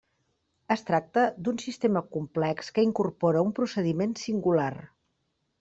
Es 0.75 0.83
tracta 0.87 1.25
d'un 1.47 1.59
sistema 1.65 2.03
complex 2.17 2.73
que 2.79 2.87
incorpora 2.89 3.47
un 3.51 3.55
procediment 3.61 4.21
singular. 4.27 4.71